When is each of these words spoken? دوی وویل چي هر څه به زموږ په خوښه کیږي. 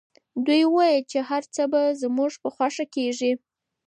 دوی 0.45 0.61
وویل 0.67 1.03
چي 1.11 1.19
هر 1.29 1.43
څه 1.55 1.63
به 1.71 1.81
زموږ 2.01 2.31
په 2.41 2.49
خوښه 2.55 2.85
کیږي. 2.95 3.31